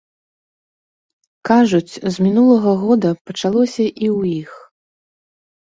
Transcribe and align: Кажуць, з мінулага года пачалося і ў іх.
Кажуць, 1.51 1.93
з 2.15 2.25
мінулага 2.29 2.71
года 2.85 3.09
пачалося 3.31 3.83
і 4.03 4.07
ў 4.17 4.19
іх. 4.43 4.51